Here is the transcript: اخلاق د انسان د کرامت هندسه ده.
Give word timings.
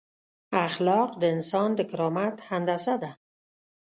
اخلاق 0.67 1.09
د 1.21 1.23
انسان 1.35 1.69
د 1.75 1.79
کرامت 1.91 2.35
هندسه 2.49 2.95
ده. 3.03 3.11